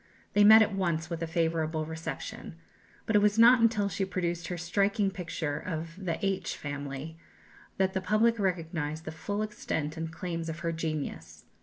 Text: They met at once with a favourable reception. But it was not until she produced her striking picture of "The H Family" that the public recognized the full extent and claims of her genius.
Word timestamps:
They 0.33 0.43
met 0.43 0.63
at 0.63 0.73
once 0.73 1.11
with 1.11 1.21
a 1.21 1.27
favourable 1.27 1.85
reception. 1.85 2.55
But 3.05 3.15
it 3.15 3.21
was 3.21 3.37
not 3.37 3.61
until 3.61 3.87
she 3.87 4.03
produced 4.03 4.47
her 4.47 4.57
striking 4.57 5.11
picture 5.11 5.59
of 5.59 5.93
"The 6.03 6.17
H 6.25 6.57
Family" 6.57 7.19
that 7.77 7.93
the 7.93 8.01
public 8.01 8.39
recognized 8.39 9.05
the 9.05 9.11
full 9.11 9.43
extent 9.43 9.97
and 9.97 10.11
claims 10.11 10.49
of 10.49 10.61
her 10.61 10.71
genius. 10.71 11.45